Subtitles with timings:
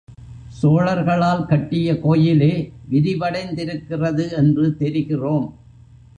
[0.61, 2.73] சோழர்களால் கட்டிய கோயிலே
[2.89, 5.47] விரிவடைந்திருக்கிறது என்று தெரிகிறோம்.